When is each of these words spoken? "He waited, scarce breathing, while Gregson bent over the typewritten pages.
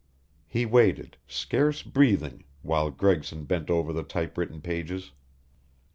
"He 0.47 0.65
waited, 0.65 1.17
scarce 1.27 1.83
breathing, 1.83 2.43
while 2.63 2.89
Gregson 2.89 3.45
bent 3.45 3.69
over 3.69 3.93
the 3.93 4.01
typewritten 4.01 4.59
pages. 4.59 5.11